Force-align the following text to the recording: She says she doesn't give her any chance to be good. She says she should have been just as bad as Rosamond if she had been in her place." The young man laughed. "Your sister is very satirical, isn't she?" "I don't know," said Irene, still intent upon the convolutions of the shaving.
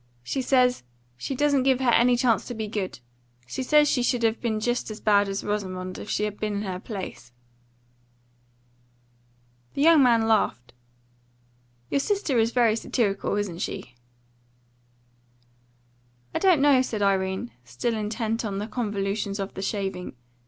She 0.23 0.41
says 0.41 0.81
she 1.15 1.35
doesn't 1.35 1.61
give 1.61 1.79
her 1.79 1.91
any 1.91 2.15
chance 2.17 2.45
to 2.47 2.55
be 2.55 2.67
good. 2.67 2.97
She 3.45 3.61
says 3.61 3.87
she 3.87 4.01
should 4.01 4.23
have 4.23 4.41
been 4.41 4.59
just 4.59 4.89
as 4.89 4.99
bad 4.99 5.29
as 5.29 5.43
Rosamond 5.43 5.99
if 5.99 6.09
she 6.09 6.23
had 6.23 6.39
been 6.39 6.55
in 6.55 6.61
her 6.63 6.79
place." 6.79 7.31
The 9.75 9.83
young 9.83 10.01
man 10.01 10.27
laughed. 10.27 10.73
"Your 11.91 11.99
sister 11.99 12.39
is 12.39 12.49
very 12.51 12.75
satirical, 12.75 13.35
isn't 13.35 13.59
she?" 13.59 13.93
"I 16.33 16.39
don't 16.39 16.61
know," 16.63 16.81
said 16.81 17.03
Irene, 17.03 17.51
still 17.63 17.93
intent 17.95 18.43
upon 18.43 18.57
the 18.57 18.65
convolutions 18.67 19.37
of 19.39 19.53
the 19.53 19.61
shaving. 19.61 20.15